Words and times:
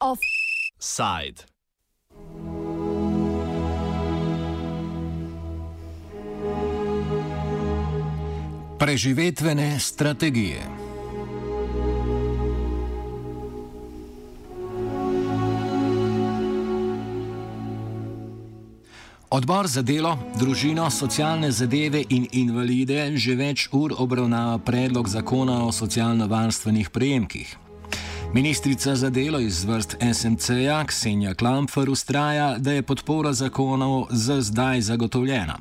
Offside. 0.00 1.46
Preživetvene 8.78 9.80
strategije. 9.80 10.81
Odbor 19.32 19.66
za 19.66 19.80
delo, 19.82 20.18
družino, 20.36 20.90
socialne 20.90 21.48
zadeve 21.50 22.02
in 22.12 22.26
invalide 22.36 23.16
že 23.16 23.32
več 23.32 23.62
ur 23.72 23.94
obravnava 23.96 24.58
predlog 24.60 25.08
zakona 25.08 25.54
o 25.64 25.70
socialno-varstvenih 25.72 26.90
prejemkih. 26.92 27.54
Ministrica 28.36 28.92
za 28.92 29.08
delo 29.08 29.40
iz 29.40 29.64
vrst 29.64 29.96
SMC-ja 30.04 30.84
Ksenja 30.84 31.32
Klamfer 31.34 31.88
ustraja, 31.88 32.58
da 32.58 32.76
je 32.76 32.82
podpora 32.82 33.32
zakonu 33.32 34.06
za 34.10 34.40
zdaj 34.40 34.80
zagotovljena. 34.92 35.56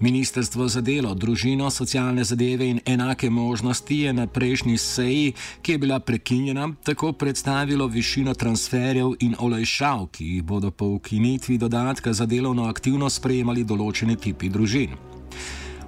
Ministrstvo 0.00 0.68
za 0.68 0.80
delo, 0.80 1.14
družino, 1.14 1.70
socialne 1.70 2.24
zadeve 2.24 2.68
in 2.68 2.80
enake 2.86 3.30
možnosti 3.30 3.98
je 3.98 4.12
na 4.12 4.26
prejšnji 4.26 4.78
seji, 4.78 5.32
ki 5.62 5.72
je 5.72 5.78
bila 5.78 6.00
prekinjena, 6.00 6.68
tako 6.84 7.12
predstavilo 7.12 7.86
višino 7.86 8.34
transferjev 8.34 9.16
in 9.20 9.34
olajšav, 9.38 10.06
ki 10.12 10.24
jih 10.34 10.42
bodo 10.42 10.70
po 10.70 10.86
ukinitvi 10.86 11.58
dodatka 11.58 12.12
za 12.12 12.26
delovno 12.26 12.68
aktivnost 12.68 13.16
sprejemali 13.16 13.64
določene 13.64 14.16
tipi 14.16 14.48
družin. 14.48 14.96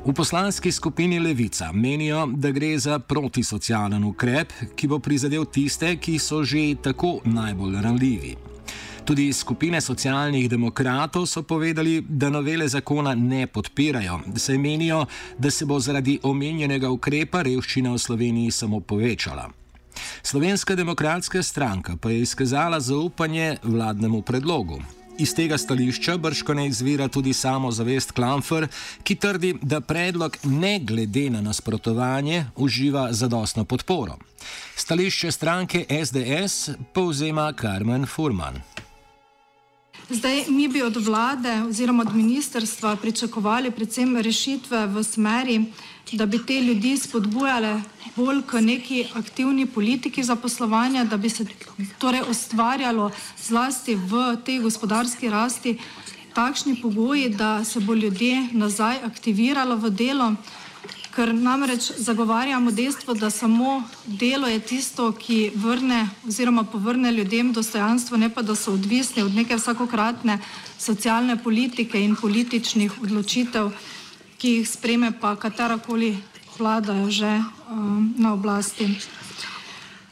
V 0.05 0.15
poslanski 0.17 0.73
skupini 0.73 1.19
Levica 1.21 1.73
menijo, 1.73 2.27
da 2.27 2.51
gre 2.51 2.79
za 2.79 2.99
protisocialen 2.99 4.05
ukrep, 4.05 4.53
ki 4.77 4.89
bo 4.89 4.99
prizadel 4.99 5.45
tiste, 5.45 5.97
ki 5.97 6.19
so 6.19 6.41
že 6.45 6.75
tako 6.83 7.19
najbolj 7.25 7.83
ranljivi. 7.83 8.50
Tudi 9.05 9.33
skupine 9.33 9.81
socialnih 9.81 10.51
demokratov 10.51 11.27
so 11.27 11.43
povedali, 11.43 12.01
da 12.09 12.31
novele 12.31 12.69
zakona 12.69 13.15
ne 13.15 13.47
podpirajo, 13.47 14.21
saj 14.37 14.59
menijo, 14.59 15.07
da 15.39 15.51
se 15.51 15.65
bo 15.65 15.81
zaradi 15.81 16.19
omenjenega 16.23 16.91
ukrepa 16.91 17.43
revščina 17.43 17.93
v 17.93 17.99
Sloveniji 17.99 18.51
samo 18.51 18.81
povečala. 18.81 19.51
Slovenska 20.23 20.75
demokratska 20.75 21.43
stranka 21.43 21.97
pa 21.97 22.11
je 22.11 22.23
izkazala 22.23 22.81
zaupanje 22.81 23.57
vladnemu 23.63 24.23
predlogu. 24.23 24.81
Iz 25.19 25.35
tega 25.35 25.59
stališča 25.59 26.17
brško 26.17 26.55
ne 26.55 26.67
izvira 26.67 27.09
tudi 27.09 27.33
samo 27.33 27.71
zavest 27.71 28.13
Klamfer, 28.13 28.69
ki 29.03 29.15
trdi, 29.15 29.55
da 29.63 29.81
predlog 29.81 30.37
ne 30.45 30.79
glede 30.79 31.31
na 31.31 31.41
nasprotovanje 31.41 32.47
uživa 32.57 33.13
zadostno 33.13 33.65
podporo. 33.65 34.17
Stališče 34.77 35.31
stranke 35.31 35.85
SDS 36.05 36.71
povzema 36.95 37.53
Karmen 37.53 38.07
Furman. 38.07 38.63
Zdaj, 40.11 40.45
mi 40.49 40.69
bi 40.69 40.83
od 40.83 40.97
vlade 40.97 41.63
oziroma 41.63 42.03
od 42.03 42.15
ministrstva 42.15 42.97
pričakovali 42.97 43.71
predvsem 43.71 44.17
rešitve 44.17 44.87
v 44.87 45.03
smeri, 45.03 45.57
da 46.13 46.27
bi 46.27 46.41
te 46.47 46.61
ljudi 46.61 46.97
spodbujale 46.99 47.83
bolj 48.17 48.43
k 48.43 48.61
neki 48.61 49.05
aktivni 49.15 49.67
politiki 49.67 50.25
zaposlovanja, 50.25 51.05
da 51.05 51.17
bi 51.17 51.29
se 51.29 51.47
torej 51.99 52.23
ustvarjalo 52.31 53.11
zlasti 53.39 53.95
v 53.95 54.37
tej 54.45 54.59
gospodarski 54.59 55.31
rasti 55.31 55.77
takšni 56.35 56.77
pogoji, 56.83 57.29
da 57.29 57.65
se 57.65 57.81
bo 57.81 57.95
ljudje 57.95 58.49
nazaj 58.53 58.99
aktiviralo 59.05 59.77
v 59.77 59.91
delo 59.91 60.35
ker 61.15 61.33
namreč 61.35 61.91
zagovarjamo 61.99 62.71
dejstvo, 62.71 63.15
da 63.15 63.31
samo 63.31 63.83
delo 64.07 64.49
je 64.49 64.61
tisto, 64.61 65.13
ki 65.13 65.53
vrne 65.55 66.09
oziroma 66.29 66.65
povrne 66.65 67.13
ljudem 67.13 67.53
dostojanstvo, 67.53 68.17
ne 68.17 68.29
pa 68.29 68.43
da 68.43 68.55
so 68.55 68.73
odvisni 68.73 69.23
od 69.23 69.35
neke 69.35 69.57
vsakokratne 69.57 70.39
socialne 70.79 71.37
politike 71.43 72.01
in 72.01 72.17
političnih 72.17 73.03
odločitev, 73.03 73.73
ki 74.39 74.55
jih 74.61 74.69
spreme 74.69 75.13
pa 75.21 75.37
katerakoli 75.37 76.17
vlada 76.59 76.95
že 77.11 77.41
um, 77.71 78.15
na 78.17 78.33
oblasti. 78.33 78.89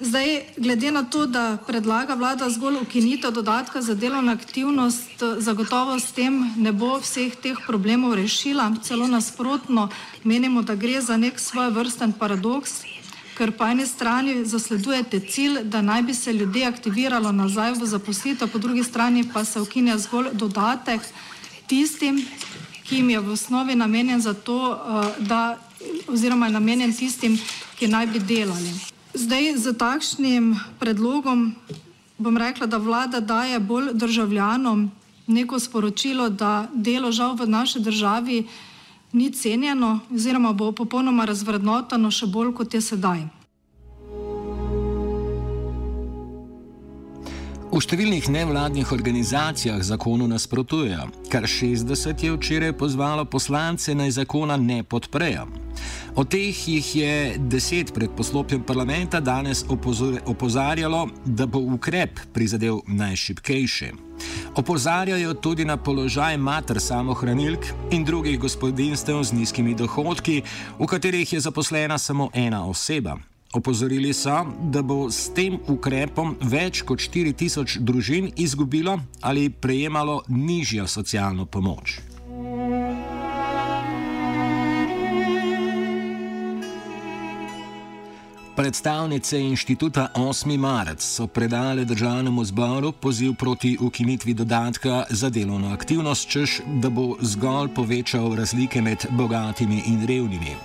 Zdaj, 0.01 0.41
glede 0.57 0.91
na 0.91 1.03
to, 1.05 1.27
da 1.27 1.59
predlaga 1.67 2.15
vlada 2.15 2.51
zgolj 2.51 2.77
ukinitev 2.83 3.31
dodatka 3.31 3.83
za 3.83 3.95
delovno 3.95 4.33
aktivnost, 4.33 5.23
zagotovo 5.39 5.99
s 6.01 6.13
tem 6.13 6.53
ne 6.57 6.73
bo 6.73 7.01
vseh 7.03 7.35
teh 7.35 7.59
problemov 7.67 8.15
rešila. 8.15 8.71
Celo 8.83 9.07
nasprotno, 9.07 9.89
menimo, 10.25 10.63
da 10.63 10.75
gre 10.75 11.01
za 11.01 11.17
nek 11.17 11.41
svoj 11.41 11.71
vrsten 11.75 12.13
paradoks, 12.13 12.85
ker 13.35 13.51
po 13.59 13.67
eni 13.67 13.87
strani 13.87 14.45
zasledujete 14.45 15.21
cilj, 15.21 15.65
da 15.65 15.83
naj 15.83 16.03
bi 16.03 16.15
se 16.15 16.33
ljudje 16.33 16.67
aktiviralo 16.67 17.33
nazaj 17.33 17.73
v 17.73 17.87
zaposlitev, 17.87 18.49
po 18.53 18.59
drugi 18.59 18.85
strani 18.85 19.25
pa 19.33 19.45
se 19.45 19.61
ukinja 19.61 19.99
zgolj 19.99 20.29
dodatek 20.33 21.01
tistim, 21.67 22.23
ki 22.87 22.97
jim 22.97 23.11
je 23.11 23.21
v 23.21 23.33
osnovi 23.33 23.75
namenjen 23.75 24.21
za 24.21 24.35
to, 24.35 24.79
eh, 24.79 25.23
da 25.27 25.59
oziroma 26.07 26.47
je 26.47 26.53
namenjen 26.53 26.95
tistim, 26.95 27.39
ki 27.79 27.89
naj 27.89 28.07
bi 28.07 28.19
delali. 28.19 28.98
Zdaj, 29.19 29.59
z 29.59 29.75
takšnim 29.75 30.55
predlogom 30.79 31.51
bom 32.23 32.37
rekla, 32.39 32.71
da 32.71 32.79
vlada 32.79 33.19
daje 33.19 33.59
bolj 33.59 33.91
državljanom 33.99 34.91
neko 35.27 35.59
sporočilo, 35.59 36.29
da 36.31 36.71
delo 36.71 37.11
žal 37.11 37.35
v 37.35 37.51
naši 37.51 37.83
državi 37.83 38.47
ni 39.13 39.31
cenjeno 39.35 39.99
oziroma 40.15 40.53
bo 40.53 40.71
popolnoma 40.71 41.27
razvrednoteno 41.27 42.11
še 42.15 42.31
bolj, 42.31 42.55
kot 42.55 42.75
je 42.75 42.81
sedaj. 42.81 43.27
V 47.79 47.85
številnih 47.87 48.25
nevladnih 48.35 48.89
organizacijah 48.91 49.79
zakonu 49.87 50.27
nasprotujejo, 50.27 51.05
kar 51.31 51.45
60 51.47 52.25
je 52.25 52.33
včeraj 52.35 52.73
pozvalo 52.75 53.23
poslance 53.31 53.95
naj 53.95 54.17
zakona 54.17 54.57
ne 54.59 54.81
podprejo. 54.83 55.45
Od 56.19 56.27
teh 56.27 56.59
jih 56.73 56.89
je 56.99 57.13
10 57.39 57.95
pred 57.95 58.11
poslopjem 58.19 58.67
parlamenta 58.67 59.21
danes 59.23 59.63
opozarjalo, 60.27 61.05
da 61.23 61.47
bo 61.47 61.63
ukrep 61.77 62.19
prizadel 62.35 62.83
najšipkejše. 62.89 63.93
Opozarjajo 64.59 65.39
tudi 65.39 65.63
na 65.65 65.79
položaj 65.79 66.35
mater 66.37 66.83
samohranilk 66.83 67.71
in 67.95 68.03
drugih 68.03 68.43
gospodinstev 68.43 69.23
z 69.23 69.39
nizkimi 69.39 69.79
dohodki, 69.79 70.43
v 70.83 70.87
katerih 70.91 71.33
je 71.33 71.47
zaposlena 71.47 71.99
samo 71.99 72.33
ena 72.35 72.67
oseba. 72.67 73.21
Opozorili 73.53 74.13
so, 74.13 74.45
da 74.63 74.83
bo 74.83 75.11
s 75.11 75.31
tem 75.33 75.57
ukrepom 75.69 76.35
več 76.41 76.83
kot 76.85 77.01
4000 77.01 77.81
družin 77.81 78.29
izgubilo 78.37 78.99
ali 79.21 79.49
prejemalo 79.51 80.21
nižjo 80.29 80.87
socialno 80.87 81.47
pomoč. 81.47 82.01
Predstavnice 88.59 89.41
inštituta 89.41 90.09
8. 90.15 90.57
marec 90.59 91.03
so 91.03 91.27
predale 91.27 91.85
državnemu 91.85 92.45
zboru 92.45 92.93
poziv 92.93 93.35
proti 93.35 93.77
ukinitvi 93.81 94.35
dodatka 94.35 95.05
za 95.11 95.31
delovno 95.31 95.73
aktivnost, 95.73 96.29
češ 96.29 96.61
da 96.83 96.91
bo 96.91 97.15
zgolj 97.23 97.69
povečal 97.75 98.35
razlike 98.35 98.83
med 98.83 99.07
bogatimi 99.11 99.83
in 99.87 100.07
revnimi. 100.07 100.57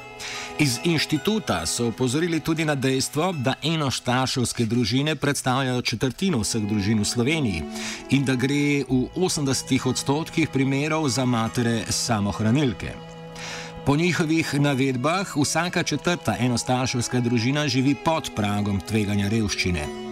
Iz 0.59 0.79
inštituta 0.84 1.66
so 1.66 1.88
upozorili 1.88 2.39
tudi 2.39 2.66
na 2.66 2.75
dejstvo, 2.75 3.31
da 3.34 3.53
enoštašovske 3.63 4.66
družine 4.66 5.16
predstavljajo 5.16 5.81
četrtino 5.81 6.39
vseh 6.44 6.61
družin 6.67 7.00
v 7.00 7.06
Sloveniji 7.06 7.63
in 8.09 8.25
da 8.25 8.35
gre 8.35 8.84
v 8.89 9.07
80 9.16 9.89
odstotkih 9.89 10.50
primerov 10.50 11.09
za 11.09 11.25
matere 11.25 11.84
samohranilke. 11.89 12.93
Po 13.85 13.96
njihovih 13.96 14.53
navedbah 14.59 15.35
vsaka 15.35 15.84
četrta 15.84 16.35
enostaševska 16.40 17.20
družina 17.20 17.67
živi 17.67 17.96
pod 17.96 18.31
pragom 18.35 18.79
tveganja 18.79 19.28
revščine. 19.28 20.03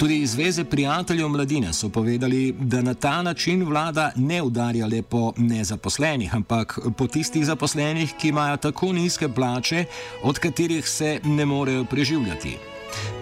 Tudi 0.00 0.18
iz 0.18 0.30
Zveze 0.30 0.64
prijateljev 0.64 1.28
mladine 1.28 1.72
so 1.72 1.88
povedali, 1.88 2.54
da 2.60 2.82
na 2.82 2.94
ta 2.94 3.22
način 3.22 3.64
vlada 3.64 4.12
ne 4.16 4.42
udarja 4.42 4.86
le 4.86 5.02
po 5.02 5.32
nezaposlenih, 5.36 6.34
ampak 6.34 6.78
po 6.96 7.06
tistih 7.06 7.44
zaposlenih, 7.46 8.14
ki 8.20 8.28
imajo 8.28 8.56
tako 8.56 8.92
nizke 8.92 9.28
plače, 9.28 9.84
od 10.22 10.38
katerih 10.38 10.88
se 10.88 11.20
ne 11.24 11.46
morejo 11.46 11.84
preživljati. 11.84 12.56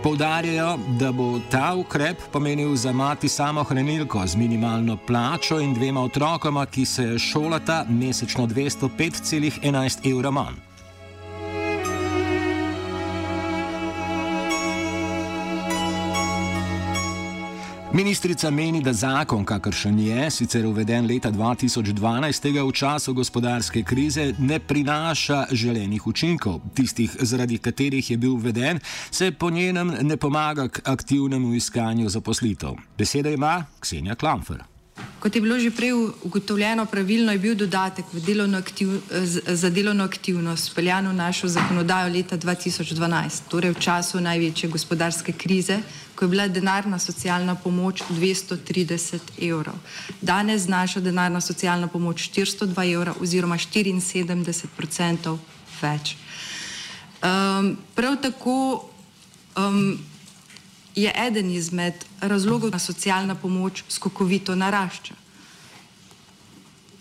Poudarjajo, 0.02 0.78
da 1.00 1.12
bo 1.12 1.40
ta 1.50 1.74
ukrep 1.74 2.16
pomenil 2.32 2.76
za 2.76 2.92
mati 2.92 3.28
samo 3.28 3.64
hranilko 3.64 4.26
z 4.26 4.36
minimalno 4.36 4.98
plačo 5.06 5.60
in 5.60 5.74
dvema 5.74 6.02
otrokoma, 6.02 6.66
ki 6.66 6.84
se 6.84 7.18
šolata 7.18 7.84
mesečno 7.88 8.46
205,11 8.46 10.12
evra 10.12 10.30
manj. 10.30 10.67
Ministrica 17.92 18.50
meni, 18.50 18.82
da 18.82 18.92
zakon, 18.92 19.44
kakršen 19.44 19.98
je, 19.98 20.30
sicer 20.30 20.66
uveden 20.66 21.06
leta 21.06 21.30
2012, 21.32 22.66
v 22.68 22.72
času 22.72 23.14
gospodarske 23.14 23.82
krize 23.82 24.34
ne 24.38 24.58
prinaša 24.60 25.46
želenih 25.52 26.06
učinkov. 26.06 26.60
Tistih, 26.74 27.16
zaradi 27.20 27.58
katerih 27.58 28.10
je 28.10 28.16
bil 28.16 28.34
uveden, 28.34 28.80
se 29.10 29.32
po 29.32 29.50
njenem 29.50 29.94
ne 30.00 30.16
pomaga 30.16 30.68
k 30.68 30.80
aktivnemu 30.84 31.54
iskanju 31.54 32.08
zaposlitev. 32.08 32.76
Beseda 32.98 33.30
ima 33.30 33.64
Ksenja 33.80 34.14
Klamfer. 34.14 34.77
Kot 35.18 35.34
je 35.34 35.40
bilo 35.40 35.58
že 35.58 35.70
prej 35.70 35.92
ugotovljeno, 36.22 36.86
pravilno 36.86 37.32
je 37.32 37.38
bil 37.38 37.54
dodatek 37.54 38.04
delovno 38.12 38.58
aktiv, 38.58 39.00
za 39.46 39.70
delovno 39.70 40.04
aktivnost 40.04 40.70
speljan 40.70 41.08
v 41.08 41.14
našo 41.14 41.48
zakonodajo 41.48 42.12
leta 42.12 42.36
2012, 42.38 43.48
torej 43.48 43.70
v 43.70 43.80
času 43.80 44.20
največje 44.20 44.68
gospodarske 44.68 45.32
krize, 45.32 45.80
ko 46.14 46.24
je 46.24 46.28
bila 46.28 46.48
denarna 46.48 46.98
socialna 46.98 47.54
pomoč 47.54 48.02
230 48.10 49.18
evrov. 49.42 49.74
Danes 50.20 50.62
znaša 50.62 51.00
denarna 51.00 51.40
socialna 51.40 51.88
pomoč 51.88 52.30
402 52.30 52.92
evra 52.94 53.14
oziroma 53.20 53.58
74 53.58 54.48
odstotkov 55.28 55.38
več. 55.82 56.16
Um, 57.22 57.76
prav 57.94 58.16
tako 58.22 58.88
um, 59.56 59.98
je 61.02 61.12
eden 61.26 61.50
izmed 61.50 62.04
razlogov, 62.20 62.70
da 62.70 62.78
socialna 62.78 63.34
pomoč 63.34 63.82
skokovito 63.88 64.54
narašča. 64.54 65.14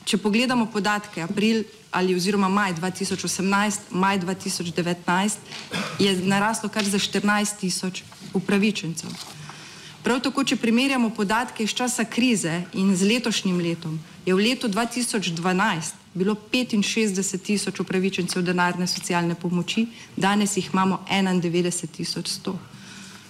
Če 0.07 0.17
pogledamo 0.17 0.69
podatke 0.71 1.21
april 1.21 1.63
ali 1.91 2.15
oziroma 2.15 2.47
maj 2.49 2.73
2018, 2.77 3.89
maj 3.91 4.19
2019, 4.19 5.37
je 5.99 6.13
naraslo 6.23 6.69
kar 6.69 6.85
za 6.85 6.99
14 6.99 7.59
tisoč 7.59 8.03
upravičencev. 8.33 9.09
Prav 10.03 10.21
tako, 10.23 10.43
če 10.43 10.55
primerjamo 10.55 11.09
podatke 11.15 11.63
iz 11.63 11.73
časa 11.75 12.05
krize 12.05 12.61
in 12.73 12.93
z 12.95 13.07
letošnjim 13.09 13.57
letom, 13.59 13.97
je 14.25 14.35
v 14.35 14.39
letu 14.39 14.69
2012 14.71 15.97
bilo 16.13 16.35
65 16.51 17.41
tisoč 17.43 17.79
upravičencev 17.79 18.43
denarne 18.43 18.87
socialne 18.87 19.35
pomoči, 19.35 19.87
danes 20.15 20.57
jih 20.57 20.69
imamo 20.73 21.03
91 21.09 21.87
tisoč 21.97 22.31
100. 22.39 22.76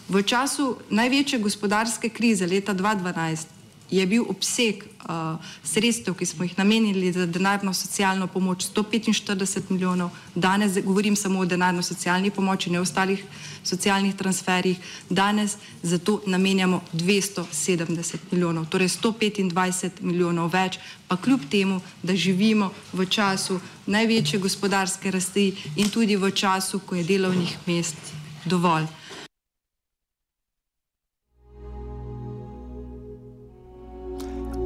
V 0.10 0.24
času 0.24 0.78
največje 0.90 1.40
gospodarske 1.40 2.10
krize 2.10 2.48
leta 2.48 2.74
2012 2.74 3.58
je 3.92 4.06
bil 4.08 4.24
obseg 4.28 4.84
uh, 4.84 5.40
sredstev, 5.64 6.16
ki 6.16 6.26
smo 6.26 6.44
jih 6.44 6.58
namenili 6.58 7.12
za 7.12 7.26
denarno 7.26 7.74
socialno 7.74 8.28
pomoč, 8.28 8.66
145 8.76 9.70
milijonov, 9.70 10.10
danes 10.36 10.78
govorim 10.84 11.16
samo 11.16 11.40
o 11.40 11.46
denarno 11.46 11.84
socialni 11.84 12.32
pomoči, 12.32 12.70
ne 12.70 12.80
o 12.80 12.82
ostalih 12.82 13.24
socialnih 13.64 14.16
transferjih, 14.16 14.78
danes 15.10 15.58
za 15.84 15.98
to 15.98 16.22
namenjamo 16.26 16.82
270 16.94 18.18
milijonov, 18.32 18.66
torej 18.66 18.88
125 18.88 20.02
milijonov 20.02 20.52
več, 20.54 20.80
pa 21.08 21.18
kljub 21.18 21.48
temu, 21.52 21.82
da 22.04 22.16
živimo 22.16 22.72
v 22.94 23.06
času 23.06 23.60
največje 23.86 24.40
gospodarske 24.40 25.12
rasti 25.12 25.54
in 25.76 25.90
tudi 25.90 26.16
v 26.16 26.32
času, 26.32 26.80
ko 26.80 26.96
je 26.96 27.04
delovnih 27.04 27.58
mest 27.68 28.16
dovolj. 28.46 28.88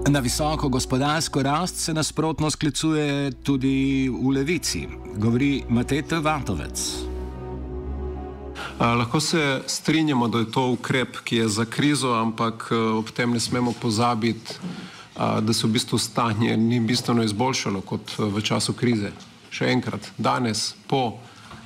Na 0.08 0.20
visoko 0.20 0.70
gospodarsko 0.70 1.44
rast 1.44 1.76
se 1.76 1.94
nasprotno 1.94 2.50
sklicuje 2.52 3.32
tudi 3.32 4.10
v 4.10 4.30
levici, 4.30 4.88
govori 5.16 5.64
Matej 5.70 6.04
Vatovec. 6.22 6.82
Lahko 8.80 9.20
se 9.20 9.62
strinjamo, 9.68 10.28
da 10.28 10.40
je 10.40 10.52
to 10.52 10.72
ukrep, 10.72 11.18
ki 11.24 11.36
je 11.36 11.48
za 11.50 11.66
krizo, 11.66 12.14
ampak 12.14 12.72
ob 12.72 13.12
tem 13.12 13.32
ne 13.32 13.40
smemo 13.40 13.74
pozabiti, 13.82 14.54
da 15.42 15.54
se 15.54 15.68
v 15.68 15.72
bistvu 15.72 15.98
stanje 15.98 16.58
ni 16.58 16.80
bistveno 16.80 17.24
izboljšalo 17.24 17.82
kot 17.82 18.18
v 18.18 18.42
času 18.42 18.74
krize. 18.74 19.12
Še 19.52 19.70
enkrat, 19.70 20.12
danes, 20.18 20.74
po 20.88 21.20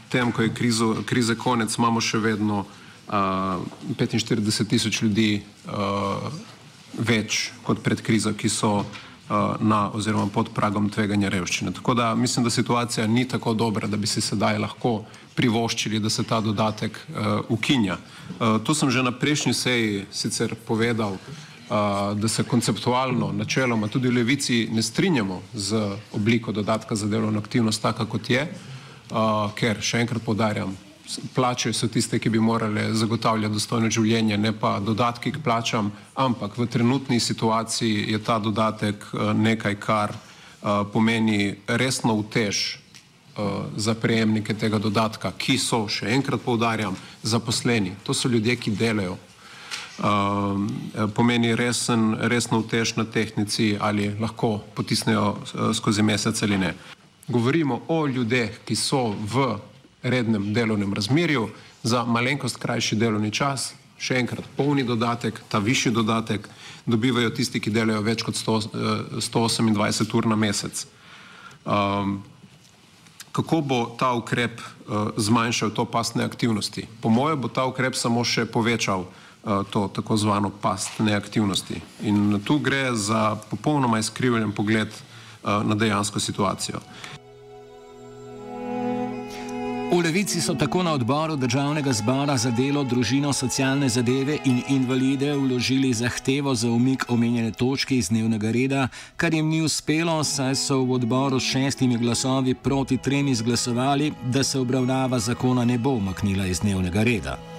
tem, 0.10 0.32
ko 0.32 0.42
je 0.42 0.54
krizo, 0.54 0.96
krize 1.06 1.36
konec, 1.36 1.78
imamo 1.78 2.02
še 2.02 2.20
vedno 2.20 2.66
45 3.08 4.68
tisoč 4.68 5.02
ljudi 5.02 5.42
več 6.98 7.52
kot 7.64 7.84
pred 7.84 8.02
krizo, 8.02 8.34
ki 8.34 8.50
so 8.50 8.72
uh, 8.82 9.56
na 9.60 9.90
oziroma 9.94 10.28
pod 10.34 10.52
pragom 10.56 10.90
tveganja 10.90 11.30
revščine. 11.30 11.74
Tako 11.74 11.94
da 11.94 12.16
mislim, 12.16 12.46
da 12.46 12.50
situacija 12.50 13.08
ni 13.08 13.28
tako 13.28 13.54
dobra, 13.54 13.88
da 13.88 13.98
bi 13.98 14.08
si 14.08 14.22
sedaj 14.22 14.60
lahko 14.60 15.04
privoščili, 15.36 16.00
da 16.00 16.10
se 16.10 16.24
ta 16.24 16.40
dodatek 16.42 17.00
uh, 17.10 17.26
ukinja. 17.50 17.98
Uh, 18.40 18.62
to 18.64 18.76
sem 18.76 18.92
že 18.92 19.04
na 19.04 19.12
prejšnji 19.12 19.54
seji 19.54 20.06
sicer 20.12 20.56
povedal, 20.68 21.18
uh, 21.18 22.14
da 22.16 22.28
se 22.28 22.44
konceptualno, 22.44 23.32
načeloma 23.32 23.88
tudi 23.88 24.08
v 24.08 24.22
levici 24.22 24.68
ne 24.72 24.84
strinjamo 24.84 25.42
z 25.54 25.84
obliko 26.14 26.52
dodatka 26.52 26.96
za 26.96 27.08
delovno 27.08 27.40
aktivnost, 27.40 27.82
taka 27.82 28.06
kot 28.06 28.30
je, 28.30 28.48
uh, 28.48 29.52
ker 29.56 29.82
še 29.82 30.06
enkrat 30.06 30.24
podarjam, 30.24 30.78
plače 31.34 31.74
so 31.74 31.88
tiste, 31.88 32.20
ki 32.20 32.30
bi 32.30 32.40
morale 32.40 32.94
zagotavljati 32.94 33.54
dostojno 33.54 33.90
življenje, 33.90 34.38
ne 34.38 34.52
pa 34.60 34.80
dodatki 34.80 35.32
k 35.32 35.44
plačam, 35.44 35.92
ampak 36.16 36.58
v 36.58 36.68
trenutni 36.68 37.20
situaciji 37.20 38.12
je 38.12 38.20
ta 38.24 38.40
dodatek 38.40 39.06
eh, 39.14 39.34
nekaj, 39.34 39.76
kar 39.80 40.16
eh, 40.16 40.84
pomeni 40.94 41.56
resno 41.68 42.16
utež 42.16 42.64
eh, 42.76 43.42
za 43.76 43.94
prejemnike 43.94 44.54
tega 44.54 44.80
dodatka, 44.80 45.32
ki 45.38 45.58
so, 45.58 45.86
še 45.88 46.10
enkrat 46.16 46.42
povdarjam, 46.42 46.98
zaposleni. 47.24 47.96
To 48.04 48.14
so 48.14 48.30
ljudje, 48.30 48.56
ki 48.56 48.76
delajo. 48.76 49.18
Pomeni 51.16 51.54
resen, 51.56 52.18
resno 52.28 52.58
utež 52.60 52.98
na 52.98 53.06
tehnici 53.08 53.78
ali 53.80 54.10
lahko 54.20 54.58
potisnejo 54.76 55.38
skozi 55.72 56.04
mesec 56.04 56.42
ali 56.44 56.58
ne. 56.60 56.74
Govorimo 57.32 57.78
o 57.88 58.02
ljudeh, 58.08 58.58
ki 58.68 58.76
so 58.76 59.16
v 59.16 59.46
rednem 60.06 60.54
delovnem 60.54 60.94
razmerju 60.94 61.50
za 61.84 62.04
malenkost 62.06 62.58
krajši 62.62 62.96
delovni 62.96 63.32
čas, 63.32 63.74
še 63.98 64.20
enkrat 64.20 64.46
polni 64.58 64.84
dodatek, 64.84 65.40
ta 65.50 65.60
višji 65.60 65.92
dodatek 65.96 66.48
dobivajo 66.86 67.32
tisti, 67.34 67.60
ki 67.60 67.74
delajo 67.74 68.04
več 68.06 68.24
kot 68.26 68.38
100, 68.38 69.20
128 69.24 70.06
eh, 70.06 70.16
ur 70.18 70.30
na 70.30 70.38
mesec. 70.38 70.86
Um, 71.66 72.20
kako 73.36 73.62
bo 73.62 73.80
ta 74.00 74.14
ukrep 74.16 74.62
uh, 74.62 75.10
zmanjšal 75.18 75.74
to 75.76 75.86
past 75.90 76.16
neaktivnosti? 76.16 76.86
Po 77.02 77.10
mojem 77.10 77.42
bo 77.42 77.50
ta 77.50 77.66
ukrep 77.66 77.98
samo 77.98 78.24
še 78.24 78.46
povečal 78.46 79.08
uh, 79.08 79.66
to 79.74 79.88
tako 79.92 80.18
zvano 80.22 80.54
past 80.62 81.02
neaktivnosti. 81.02 81.82
In 82.06 82.40
tu 82.46 82.60
gre 82.60 82.94
za 82.94 83.36
popolnoma 83.50 84.00
izkrivljen 84.00 84.54
pogled 84.56 84.94
uh, 84.94 85.66
na 85.66 85.76
dejansko 85.76 86.22
situacijo. 86.22 86.80
V 89.92 90.02
Levici 90.04 90.42
so 90.42 90.54
tako 90.54 90.84
na 90.84 90.94
odboru 90.94 91.36
državnega 91.36 91.94
zbora 91.94 92.38
za 92.38 92.52
delo, 92.52 92.84
družino, 92.84 93.34
socialne 93.34 93.90
zadeve 93.90 94.38
in 94.46 94.62
invalide 94.70 95.34
vložili 95.36 95.94
zahtevo 95.94 96.56
za 96.56 96.70
umik 96.70 97.06
omenjene 97.10 97.52
točke 97.52 97.98
iz 97.98 98.10
dnevnega 98.10 98.52
reda, 98.52 98.88
kar 99.18 99.34
jim 99.34 99.48
ni 99.48 99.62
uspelo, 99.62 100.24
saj 100.24 100.56
so 100.56 100.82
v 100.84 100.92
odboru 101.00 101.40
s 101.40 101.44
šestimi 101.44 101.98
glasovi 101.98 102.54
proti 102.54 102.98
trem 102.98 103.28
izglasovali, 103.28 104.14
da 104.24 104.44
se 104.44 104.60
obravnava 104.60 105.20
zakona 105.20 105.66
ne 105.66 105.78
bo 105.78 105.90
umaknila 105.90 106.46
iz 106.46 106.60
dnevnega 106.60 107.04
reda. 107.04 107.55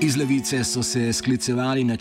Iz 0.00 0.16
levice 0.16 0.64
so 0.64 0.82
se 0.82 1.12
sklicevali 1.12 1.84
na 1.84 1.96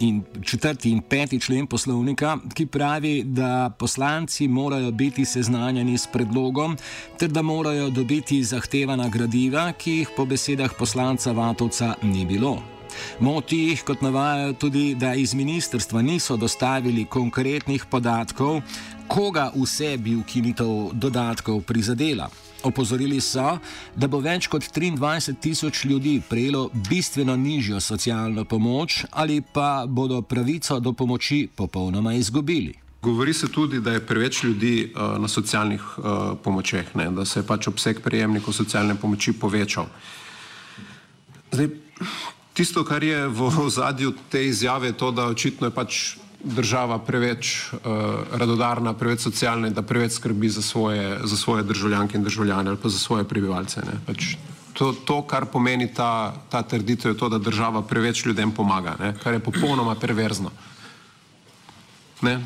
in, 0.00 0.22
četrti 0.44 0.90
in 0.90 1.00
peti 1.02 1.40
člen 1.40 1.66
poslovnika, 1.66 2.38
ki 2.54 2.66
pravi, 2.66 3.22
da 3.24 3.70
poslanci 3.78 4.48
morajo 4.48 4.90
biti 4.90 5.24
seznanjeni 5.24 5.98
s 5.98 6.06
predlogom, 6.06 6.76
ter 7.18 7.30
da 7.30 7.42
morajo 7.42 7.90
dobiti 7.90 8.44
zahtevana 8.44 9.08
gradiva, 9.08 9.72
ki 9.72 9.92
jih 9.92 10.08
po 10.16 10.24
besedah 10.24 10.70
poslanca 10.78 11.32
Vatovca 11.32 11.94
ni 12.02 12.26
bilo. 12.26 12.62
Moti 13.20 13.56
jih, 13.56 13.84
kot 13.84 14.02
navajajo, 14.02 14.52
tudi, 14.52 14.94
da 14.94 15.14
iz 15.14 15.34
ministrstva 15.34 16.02
niso 16.02 16.36
dostavili 16.36 17.04
konkretnih 17.04 17.84
podatkov, 17.90 18.62
koga 19.08 19.52
vse 19.54 19.96
bi 19.96 20.16
ukinitev 20.16 20.90
dodatkov 20.92 21.62
prizadela. 21.62 22.30
Opozorili 22.62 23.20
so, 23.20 23.58
da 23.96 24.08
bo 24.08 24.20
več 24.20 24.46
kot 24.52 24.62
23 24.62 25.34
tisoč 25.40 25.84
ljudi 25.84 26.20
prejelo 26.28 26.70
bistveno 26.88 27.36
nižjo 27.36 27.80
socialno 27.80 28.44
pomoč 28.44 29.04
ali 29.10 29.40
pa 29.40 29.86
bodo 29.88 30.22
pravico 30.22 30.80
do 30.80 30.92
pomoči 30.92 31.48
popolnoma 31.56 32.14
izgubili. 32.14 32.74
Govori 33.02 33.32
se 33.32 33.48
tudi, 33.48 33.80
da 33.80 33.92
je 33.92 34.06
preveč 34.06 34.42
ljudi 34.42 34.92
uh, 34.94 35.18
na 35.18 35.28
socialnih 35.28 35.82
uh, 35.98 36.04
pomočeh, 36.44 36.96
ne? 36.96 37.10
da 37.10 37.24
se 37.24 37.40
je 37.40 37.46
pač 37.46 37.68
obseg 37.68 38.00
prejemnikov 38.04 38.54
socialne 38.54 38.94
pomoči 38.94 39.32
povečal. 39.32 39.86
Zdaj, 41.52 41.68
tisto, 42.52 42.84
kar 42.84 43.04
je 43.04 43.24
v 43.28 43.48
ozadju 43.64 44.12
te 44.28 44.44
izjave, 44.46 44.92
je 44.92 44.98
to, 45.00 45.10
da 45.10 45.30
očitno 45.32 45.66
je 45.66 45.74
pač 45.74 46.00
država 46.44 46.98
preveč 46.98 47.72
uh, 47.72 47.80
radodarna, 48.32 48.94
preveč 48.94 49.20
socialna 49.20 49.68
in 49.68 49.74
da 49.74 49.82
preveč 49.82 50.12
skrbi 50.12 50.48
za 50.48 50.62
svoje, 50.62 51.18
za 51.24 51.36
svoje 51.36 51.62
državljanke 51.62 52.18
in 52.18 52.24
državljane 52.24 52.70
ali 52.70 52.78
pa 52.82 52.88
za 52.88 52.98
svoje 52.98 53.24
prebivalce. 53.24 53.80
Pač 54.06 54.34
To, 54.80 54.92
to, 54.92 55.22
kar 55.28 55.44
pomeni 55.50 55.90
ta, 55.92 56.32
ta 56.48 56.62
trditev, 56.62 57.12
je 57.12 57.18
to, 57.18 57.28
da 57.28 57.38
država 57.38 57.82
preveč 57.82 58.24
ljudem 58.24 58.52
pomaga, 58.54 58.94
ne? 59.00 59.12
kar 59.22 59.34
je 59.34 59.42
popolnoma 59.42 59.94
perverzno. 59.94 60.50
Ne? 62.22 62.38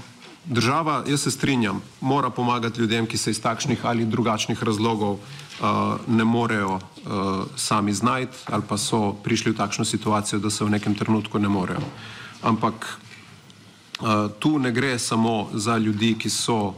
Država, 0.45 1.05
jaz 1.07 1.23
se 1.23 1.31
strinjam, 1.31 1.83
mora 2.01 2.31
pomagati 2.31 2.81
ljudem, 2.81 3.07
ki 3.07 3.19
se 3.19 3.31
iz 3.31 3.41
takšnih 3.41 3.87
ali 3.87 4.05
drugačnih 4.05 4.63
razlogov 4.63 5.13
uh, 5.13 5.21
ne 6.09 6.25
morejo 6.25 6.75
uh, 6.75 7.47
sami 7.57 7.93
znajti 7.93 8.51
ali 8.51 8.63
pa 8.69 8.79
so 8.79 9.13
prišli 9.25 9.53
v 9.53 9.57
takšno 9.57 9.85
situacijo, 9.85 10.39
da 10.39 10.51
se 10.51 10.65
v 10.65 10.75
nekem 10.75 10.95
trenutku 10.95 11.39
ne 11.39 11.49
morejo. 11.49 11.87
Ampak 12.43 12.99
tu 14.39 14.59
ne 14.59 14.73
gre 14.73 14.99
samo 14.99 15.49
za 15.55 15.79
ljudi, 15.79 16.15
ki 16.19 16.31
so 16.31 16.57
uh, 16.57 16.75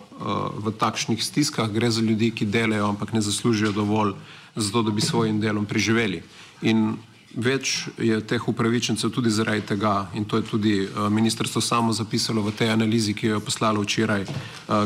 v 0.60 0.72
takšnih 0.78 1.24
stiskah, 1.24 1.70
gre 1.72 1.90
za 1.90 2.00
ljudi, 2.00 2.30
ki 2.30 2.44
delajo, 2.44 2.88
ampak 2.88 3.12
ne 3.12 3.20
zaslužijo 3.20 3.72
dovolj 3.72 4.12
za 4.56 4.72
to, 4.72 4.82
da 4.82 4.90
bi 4.90 5.00
svojim 5.00 5.40
delom 5.40 5.66
preživeli. 5.66 6.22
In 6.62 6.96
Več 7.36 7.90
je 8.00 8.16
teh 8.24 8.40
upravičencev 8.48 9.10
tudi 9.12 9.28
zaradi 9.28 9.60
tega, 9.60 10.08
in 10.16 10.24
to 10.24 10.38
je 10.40 10.44
tudi 10.48 10.74
uh, 10.86 11.10
ministrstvo 11.12 11.60
samo 11.60 11.92
zapisalo 11.92 12.40
v 12.40 12.54
tej 12.56 12.70
analizi, 12.72 13.12
ki 13.12 13.26
jo 13.26 13.34
je 13.36 13.44
poslalo 13.44 13.82
včeraj, 13.84 14.24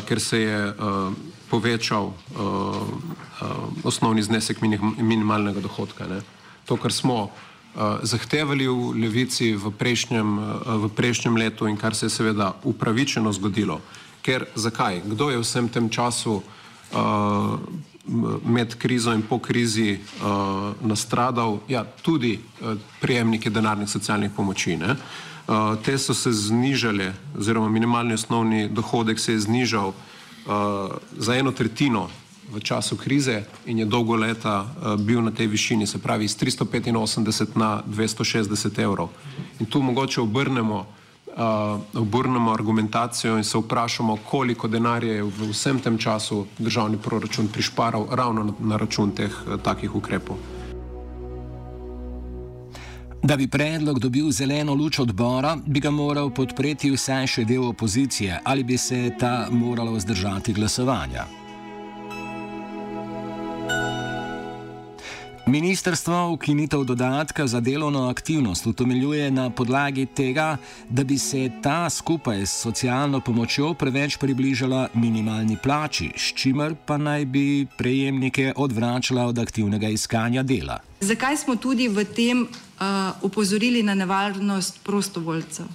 ker 0.03 0.21
se 0.21 0.41
je 0.41 0.59
povečal 1.47 2.11
osnovni 3.87 4.23
znesek 4.23 4.59
minimalnega 4.99 5.63
dohodka. 5.63 6.11
Ne. 6.11 6.23
To, 6.67 6.75
kar 6.75 6.91
smo 6.91 7.31
zahtevali 8.03 8.67
v 8.69 8.99
levici 8.99 9.55
v 9.55 9.71
prejšnjem, 9.71 10.39
uh, 10.39 10.45
v 10.87 10.89
prejšnjem 10.91 11.37
letu 11.37 11.69
in 11.69 11.77
kar 11.77 11.95
se 11.95 12.07
je 12.07 12.11
seveda 12.11 12.55
upravičeno 12.65 13.33
zgodilo. 13.33 13.81
Ker 14.23 14.47
zakaj? 14.55 15.03
Kdo 15.07 15.31
je 15.31 15.39
v 15.39 15.45
vsem 15.45 15.69
tem 15.69 15.89
času 15.89 16.43
uh, 16.43 17.59
med 18.45 18.75
krizo 18.75 19.13
in 19.13 19.23
po 19.23 19.39
krizi 19.39 19.97
uh, 19.97 20.75
nastradal, 20.83 21.61
ja, 21.69 21.85
tudi 22.03 22.37
uh, 22.37 22.75
prijemniki 23.01 23.51
denarnih 23.51 23.89
socialnih 23.89 24.31
pomoči. 24.37 24.77
Ne? 24.77 24.97
Uh, 25.47 25.79
te 25.83 25.99
so 25.99 26.15
se 26.15 26.33
znižale, 26.33 27.13
oziroma 27.39 27.69
minimalni 27.69 28.15
osnovni 28.15 28.69
dohodek 28.69 29.19
se 29.19 29.33
je 29.33 29.41
znižal 29.41 29.89
uh, 29.89 29.95
za 31.17 31.35
eno 31.35 31.53
tretjino 31.53 32.09
v 32.53 32.61
času 32.61 32.97
krize 32.97 33.43
in 33.67 33.79
je 33.79 33.85
dolgo 33.85 34.17
leta 34.17 34.63
uh, 34.63 34.95
bil 35.01 35.23
na 35.23 35.31
tej 35.31 35.47
višini, 35.47 35.87
se 35.87 35.99
pravi 35.99 36.25
iz 36.25 36.37
385 36.37 37.57
na 37.57 37.83
260 37.87 38.83
evrov. 38.83 39.09
In 39.61 39.67
tu 39.67 39.83
mogoče 39.83 40.21
obrnemo 40.21 40.87
uh, 41.37 41.81
obrnemo 41.95 42.53
argumentacijo 42.53 43.37
in 43.37 43.45
se 43.45 43.59
vprašamo, 43.59 44.17
koliko 44.17 44.69
denarja 44.69 45.13
je 45.15 45.23
v 45.23 45.51
vsem 45.51 45.79
tem 45.79 45.99
času 45.99 46.47
državni 46.59 46.99
proračun 46.99 47.49
prišparal 47.49 48.07
ravno 48.11 48.55
na, 48.61 48.77
račun 48.77 49.11
teh 49.11 49.31
uh, 49.47 49.61
takih 49.63 49.95
ukrepov. 49.95 50.37
Da 53.23 53.37
bi 53.37 53.49
predlog 53.49 53.99
dobil 53.99 54.31
zeleno 54.31 54.75
luč 54.75 54.99
odbora, 54.99 55.57
bi 55.67 55.81
ga 55.81 55.91
moral 55.91 56.31
podpreti 56.35 56.91
vsaj 56.91 57.27
še 57.27 57.45
del 57.45 57.69
opozicije 57.69 58.41
ali 58.45 58.65
bi 58.65 58.79
se 58.79 59.11
ta 59.19 59.49
morala 59.51 59.93
vzdržati 59.93 60.53
glasovanja. 60.53 61.40
Ministrstvo 65.51 66.31
ukinitev 66.33 66.85
dodatka 66.85 67.47
za 67.47 67.61
delovno 67.61 68.09
aktivnost 68.09 68.67
utemeljuje 68.67 69.31
na 69.31 69.51
podlagi 69.51 70.07
tega, 70.07 70.57
da 70.89 71.05
bi 71.05 71.19
se 71.19 71.51
ta 71.63 71.91
skupaj 71.91 72.47
s 72.47 72.51
socialno 72.51 73.21
pomočjo 73.21 73.75
preveč 73.75 74.17
približala 74.17 74.89
minimalni 74.95 75.57
plači, 75.63 76.13
s 76.17 76.35
čimer 76.35 76.75
pa 76.87 76.97
naj 76.97 77.25
bi 77.25 77.67
prejemnike 77.79 78.53
odvračala 78.57 79.27
od 79.27 79.39
aktivnega 79.39 79.89
iskanja 79.89 80.43
dela. 80.43 80.79
Zakaj 81.01 81.37
smo 81.37 81.57
tudi 81.57 81.89
v 81.89 82.05
tem 82.05 82.43
uh, 82.43 82.47
opozorili 83.23 83.83
na 83.83 83.95
nevarnost 83.95 84.81
prostovoljcev? 84.85 85.67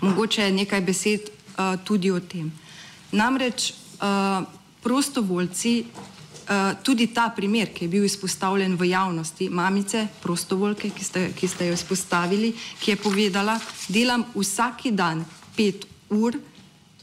Mogoče 0.00 0.52
nekaj 0.52 0.80
besed 0.80 1.20
uh, 1.26 1.74
tudi 1.84 2.10
o 2.10 2.20
tem. 2.20 2.52
Namreč 3.12 3.72
uh, 3.72 4.46
prostovoljci 4.82 5.84
Eh, 6.06 6.15
tudi 6.82 7.06
ta 7.06 7.28
primer, 7.36 7.72
ki 7.74 7.84
je 7.84 7.88
bil 7.88 8.04
izpostavljen 8.04 8.76
v 8.76 8.90
javnosti, 8.90 9.48
mamice, 9.50 10.06
prostovoljke, 10.22 10.90
ki 10.90 11.04
ste, 11.04 11.22
ki 11.34 11.48
ste 11.48 11.66
jo 11.66 11.74
izpostavili, 11.74 12.52
ki 12.80 12.90
je 12.90 12.96
povedala, 12.96 13.58
delam 13.88 14.24
vsaki 14.34 14.92
dan 14.92 15.24
pet 15.56 15.86
ur 16.10 16.38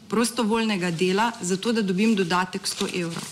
prostovoljnega 0.08 0.92
dela, 0.92 1.32
zato 1.42 1.74
da 1.74 1.82
dobim 1.82 2.16
dodatek 2.16 2.62
100 2.62 2.90
evrov. 3.02 3.24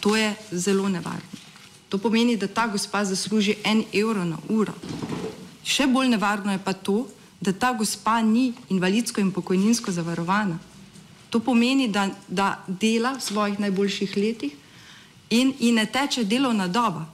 To 0.00 0.16
je 0.16 0.34
zelo 0.50 0.88
nevarno. 0.88 1.44
To 1.88 1.98
pomeni, 1.98 2.36
da 2.36 2.48
ta 2.48 2.66
gospa 2.66 3.04
zasluži 3.04 3.54
en 3.64 3.84
evro 3.92 4.24
na 4.24 4.38
uro. 4.48 4.74
Še 5.64 5.86
bolj 5.86 6.08
nevarno 6.08 6.52
je 6.52 6.58
pa 6.64 6.72
to, 6.72 7.06
da 7.40 7.52
ta 7.52 7.72
gospa 7.72 8.22
ni 8.22 8.52
invalidsko 8.68 9.20
in 9.20 9.30
pokojninsko 9.32 9.92
zavarovana. 9.92 10.58
To 11.30 11.40
pomeni, 11.40 11.88
da, 11.88 12.08
da 12.28 12.64
dela 12.66 13.12
v 13.18 13.22
svojih 13.22 13.60
najboljših 13.60 14.16
letih, 14.16 14.56
in, 15.30 15.54
in 15.58 15.74
ne 15.74 15.86
teče 15.86 16.24
delovna 16.24 16.68
doba. 16.68 17.06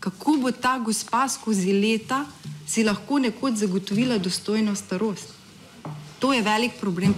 Kako 0.00 0.36
bo 0.40 0.50
ta 0.52 0.78
gospa 0.78 1.28
skozi 1.28 1.72
leta 1.72 2.24
si 2.66 2.84
lahko 2.84 3.18
nekoč 3.18 3.54
zagotovila 3.54 4.18
dostojno 4.18 4.74
starost? 4.74 5.36
To 6.18 6.32
je 6.32 6.42
velik 6.42 6.72
problem 6.80 7.14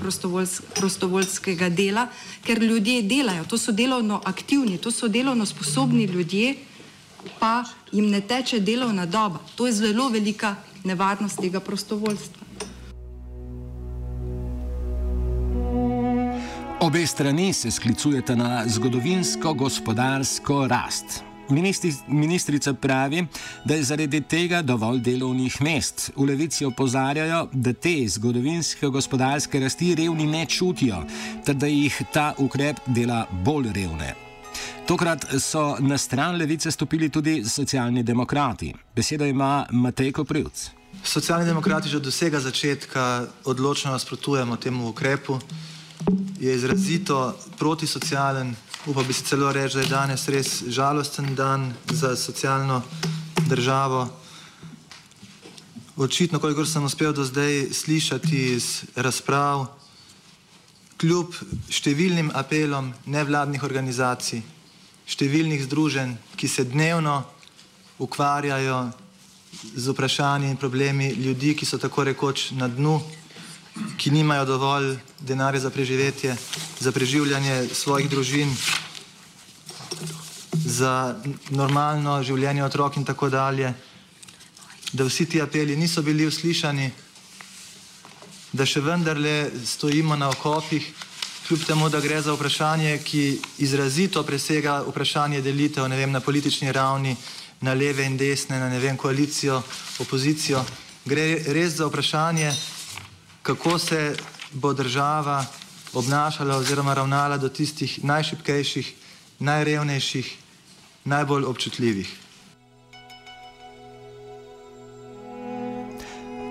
prostovoljskega 0.74 1.68
dela, 1.68 2.08
ker 2.42 2.62
ljudje 2.62 3.02
delajo, 3.02 3.44
to 3.44 3.58
so 3.58 3.72
delovno 3.72 4.20
aktivni, 4.24 4.78
to 4.78 4.90
so 4.90 5.08
delovno 5.08 5.46
sposobni 5.46 6.04
ljudje, 6.04 6.56
pa 7.38 7.64
jim 7.92 8.10
ne 8.10 8.20
teče 8.20 8.60
delovna 8.60 9.06
doba. 9.06 9.38
To 9.54 9.66
je 9.66 9.72
zelo 9.72 10.08
velika 10.08 10.56
nevarnost 10.84 11.38
tega 11.40 11.60
prostovoljstva. 11.60 12.47
Obe 16.88 17.07
strani 17.07 17.52
se 17.52 17.71
sklicujete 17.71 18.37
na 18.37 18.64
zgodovinsko 18.68 19.54
gospodarsko 19.54 20.66
rast. 20.66 21.04
Ministri, 21.50 21.92
ministrica 22.07 22.73
pravi, 22.75 23.26
da 23.64 23.75
je 23.75 23.83
zaradi 23.83 24.21
tega 24.21 24.62
dovolj 24.62 25.00
delovnih 25.00 25.61
mest. 25.62 26.11
V 26.16 26.25
levici 26.25 26.64
opozarjajo, 26.64 27.49
da 27.52 27.73
te 27.73 28.09
zgodovinske 28.09 28.88
gospodarske 28.88 29.61
rasti 29.61 29.95
revni 29.95 30.26
ne 30.26 30.47
čutijo, 30.47 31.02
ter 31.45 31.54
da 31.54 31.66
jih 31.66 32.02
ta 32.12 32.33
ukrep 32.38 32.80
dela 32.87 33.26
bolj 33.45 33.68
revne. 33.73 34.14
Tokrat 34.87 35.26
so 35.40 35.76
na 35.80 35.99
stran 35.99 36.37
levice 36.37 36.71
stopili 36.71 37.09
tudi 37.09 37.45
socialni 37.45 38.02
demokrati. 38.02 38.73
Besedo 38.97 39.26
ima 39.26 39.66
Matej 39.71 40.12
Koprivc. 40.12 40.71
Socialni 41.04 41.45
demokrati 41.47 41.88
že 41.88 41.97
od 41.97 42.07
vsega 42.07 42.40
začetka 42.40 43.26
odločno 43.45 43.92
nasprotujemo 43.92 44.57
temu 44.57 44.88
ukrepu 44.88 45.38
je 46.40 46.54
izrazito 46.54 47.37
protisocialen, 47.59 48.57
upam 48.87 49.07
bi 49.07 49.12
si 49.12 49.25
celo 49.25 49.52
reči, 49.52 49.75
da 49.75 49.80
je 49.80 49.88
danes 49.88 50.28
res 50.28 50.62
žalosten 50.68 51.35
dan 51.35 51.73
za 51.90 52.16
socialno 52.16 52.83
državo. 53.49 54.09
Očitno, 55.97 56.38
kolikor 56.38 56.66
sem 56.68 56.85
uspel 56.85 57.12
do 57.12 57.25
zdaj 57.25 57.73
slišati 57.73 58.45
iz 58.54 58.85
razprav, 58.95 59.66
kljub 60.99 61.35
številnim 61.71 62.30
apelom 62.35 62.92
nevladnih 63.07 63.62
organizacij, 63.62 64.42
številnih 65.07 65.62
združenj, 65.66 66.14
ki 66.37 66.49
se 66.49 66.64
dnevno 66.64 67.23
ukvarjajo 67.99 68.80
z 69.75 69.90
vprašanji 69.90 70.50
in 70.50 70.57
problemi 70.57 71.12
ljudi, 71.18 71.54
ki 71.54 71.66
so 71.66 71.78
tako 71.78 72.04
rekoč 72.04 72.50
na 72.54 72.68
dnu 72.68 73.00
ki 73.97 74.11
nimajo 74.11 74.44
dovolj 74.44 74.97
denarja 75.20 75.61
za 75.61 75.70
preživetje, 75.70 76.37
za 76.80 76.92
preživljanje 76.92 77.68
svojih 77.73 78.11
družin, 78.11 78.56
za 80.52 81.16
normalno 81.50 82.23
življenje 82.23 82.64
otrok 82.64 82.97
in 82.97 83.04
tako 83.04 83.28
dalje, 83.28 83.75
da 84.92 85.04
vsi 85.04 85.26
ti 85.26 85.42
apeli 85.42 85.76
niso 85.76 86.02
bili 86.02 86.26
uslišani, 86.26 86.90
da 88.52 88.64
še 88.66 88.80
vendarle 88.80 89.50
stojimo 89.64 90.16
na 90.16 90.30
okopih, 90.30 90.87
kljub 91.49 91.64
temu, 91.64 91.88
da 91.88 92.00
gre 92.00 92.20
za 92.23 92.32
vprašanje, 92.32 92.99
ki 93.04 93.40
izrazito 93.64 94.23
presega 94.23 94.82
vprašanje 94.87 95.40
delitev 95.40 95.88
vem, 95.88 96.12
na 96.12 96.20
politični 96.20 96.73
ravni, 96.73 97.16
na 97.61 97.75
leve 97.75 98.04
in 98.04 98.16
desne, 98.16 98.58
na 98.61 98.68
ne 98.68 98.78
vem, 98.78 98.97
koalicijo, 98.97 99.62
opozicijo. 99.99 100.64
Gre 101.04 101.42
res 101.52 101.78
za 101.80 101.87
vprašanje, 101.87 102.52
kako 103.48 103.78
se 103.78 104.16
bo 104.52 104.72
država 104.72 105.44
obnašala 105.94 106.56
oziroma 106.56 106.94
ravnala 106.94 107.36
do 107.36 107.48
tistih 107.48 108.04
najšipkejših, 108.04 108.94
najrevnejših, 109.38 110.36
najbolj 111.04 111.44
občutljivih. 111.44 112.27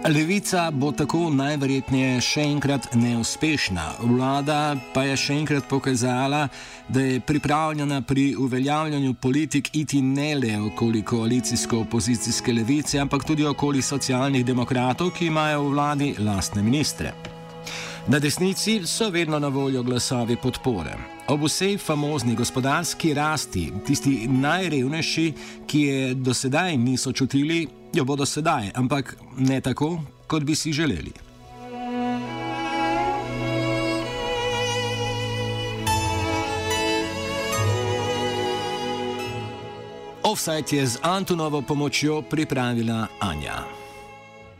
Levica 0.07 0.71
bo 0.71 0.93
tako 0.95 1.25
najverjetneje 1.35 2.21
še 2.23 2.45
enkrat 2.47 2.87
neuspešna. 2.95 3.87
Vlada 4.07 4.77
pa 4.93 5.03
je 5.03 5.17
še 5.19 5.35
enkrat 5.35 5.67
pokazala, 5.67 6.45
da 6.87 7.03
je 7.03 7.19
pripravljena 7.19 7.99
pri 8.07 8.29
uveljavljanju 8.39 9.13
politik 9.13 9.69
iti 9.75 10.01
ne 10.01 10.33
le 10.39 10.55
okoli 10.71 11.03
koalicijsko-opozicijske 11.03 12.55
levice, 12.55 12.99
ampak 13.03 13.27
tudi 13.27 13.45
okoli 13.45 13.81
socialnih 13.81 14.45
demokratov, 14.47 15.11
ki 15.11 15.27
imajo 15.27 15.65
v 15.65 15.73
vladi 15.75 16.13
lastne 16.23 16.63
ministre. 16.63 17.26
Na 18.09 18.19
desnici 18.19 18.81
so 18.85 19.09
vedno 19.09 19.39
na 19.39 19.47
voljo 19.47 19.83
glasovi 19.83 20.35
podpore. 20.35 20.93
Ob 21.27 21.43
vsej 21.43 21.77
famozni 21.77 22.35
gospodarski 22.35 23.13
rasti, 23.13 23.71
tisti 23.87 24.27
najrevnejši, 24.27 25.33
ki 25.67 25.81
je 25.81 26.13
do 26.13 26.33
sedaj 26.33 26.77
niso 26.77 27.11
čutili, 27.11 27.67
jo 27.93 28.05
bodo 28.05 28.25
sedaj, 28.25 28.71
ampak 28.75 29.17
ne 29.37 29.61
tako, 29.61 29.99
kot 30.27 30.43
bi 30.43 30.55
si 30.55 30.71
želeli. 30.73 31.11
Offside 40.23 40.77
je 40.77 40.87
z 40.87 40.97
Antonovo 41.01 41.61
pomočjo 41.61 42.21
pripravila 42.21 43.07
Anja. 43.19 43.86